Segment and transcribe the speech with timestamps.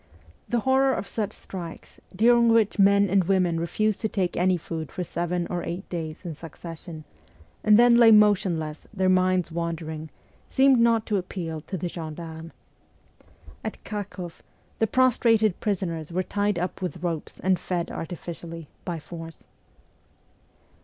[0.49, 4.91] The horror of such strikes, during which men and women refused to take any food
[4.91, 7.03] for seven or eight days in succession,
[7.63, 10.09] and then lay motionless, their minds wandering,
[10.49, 12.51] seemed not to appeal to the gen darmes.
[13.63, 14.41] At Kharkoff,
[14.79, 19.45] the prostrated prisoners were tied up with ropes and fed artificially, by force.